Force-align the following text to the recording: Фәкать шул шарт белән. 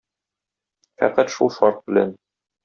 Фәкать 1.03 1.35
шул 1.35 1.53
шарт 1.59 1.85
белән. 1.91 2.17